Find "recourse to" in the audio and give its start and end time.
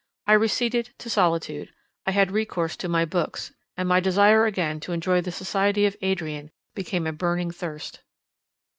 2.31-2.89